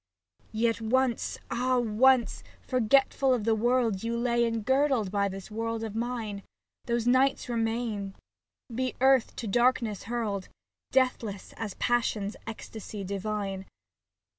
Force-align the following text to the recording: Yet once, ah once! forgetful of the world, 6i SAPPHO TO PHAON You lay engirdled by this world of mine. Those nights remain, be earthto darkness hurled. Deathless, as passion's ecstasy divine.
Yet 0.55 0.81
once, 0.81 1.37
ah 1.51 1.77
once! 1.77 2.41
forgetful 2.63 3.35
of 3.35 3.43
the 3.43 3.53
world, 3.53 3.97
6i 3.97 3.97
SAPPHO 3.97 4.01
TO 4.01 4.07
PHAON 4.07 4.07
You 4.07 4.17
lay 4.23 4.45
engirdled 4.51 5.11
by 5.11 5.27
this 5.29 5.51
world 5.51 5.83
of 5.83 5.95
mine. 5.95 6.41
Those 6.87 7.05
nights 7.05 7.47
remain, 7.47 8.15
be 8.73 8.95
earthto 8.99 9.51
darkness 9.51 10.05
hurled. 10.05 10.49
Deathless, 10.91 11.53
as 11.55 11.75
passion's 11.75 12.35
ecstasy 12.47 13.03
divine. 13.03 13.67